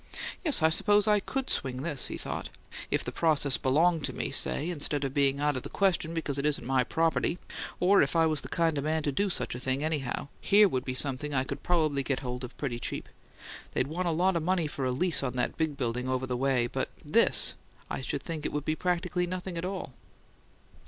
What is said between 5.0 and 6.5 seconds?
of being out of the question because it